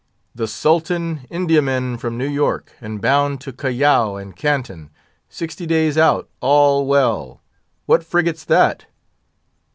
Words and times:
"The 0.33 0.47
Sultan, 0.47 1.27
Indiaman, 1.29 1.95
from 1.99 2.17
New 2.17 2.27
York, 2.27 2.73
and 2.81 2.99
bound 2.99 3.39
to 3.41 3.53
Callao 3.53 4.15
and 4.15 4.35
Canton, 4.35 4.89
sixty 5.29 5.67
days 5.67 5.95
out, 5.95 6.27
all 6.39 6.87
well. 6.87 7.39
What 7.85 8.03
frigate's 8.03 8.43
that?" 8.45 8.87